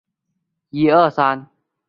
[0.03, 1.47] 心里也是心疼